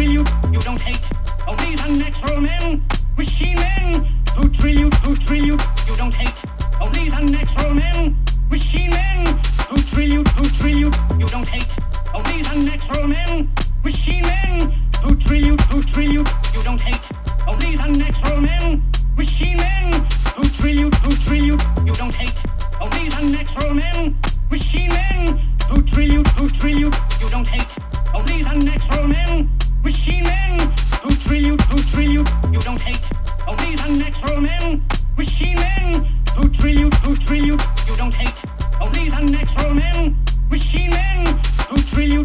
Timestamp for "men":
2.40-2.82, 3.56-3.94, 7.74-8.16, 8.88-9.26, 13.08-13.52, 14.22-14.70, 18.40-18.82, 19.58-19.92, 23.74-24.18, 24.88-25.38, 29.06-29.19, 34.40-34.84, 35.56-36.04